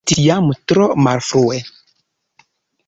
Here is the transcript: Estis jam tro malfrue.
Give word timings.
Estis 0.05 0.19
jam 0.21 0.47
tro 0.71 0.87
malfrue. 1.09 1.61